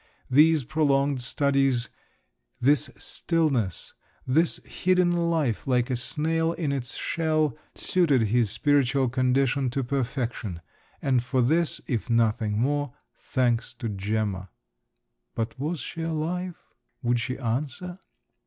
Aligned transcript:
These 0.31 0.63
prolonged 0.63 1.21
studies, 1.21 1.89
this 2.59 2.89
stillness, 2.97 3.93
this 4.25 4.59
hidden 4.65 5.11
life, 5.29 5.67
like 5.67 5.91
a 5.91 5.95
snail 5.95 6.53
in 6.53 6.71
its 6.71 6.95
shell, 6.95 7.55
suited 7.75 8.23
his 8.23 8.49
spiritual 8.49 9.09
condition 9.09 9.69
to 9.69 9.83
perfection; 9.83 10.61
and 11.03 11.21
for 11.23 11.43
this, 11.43 11.81
if 11.85 12.09
nothing 12.09 12.57
more, 12.57 12.95
thanks 13.15 13.75
to 13.75 13.89
Gemma! 13.89 14.49
But 15.35 15.59
was 15.59 15.79
she 15.81 16.01
alive? 16.01 16.55
Would 17.03 17.19
she 17.19 17.37
answer? 17.37 17.99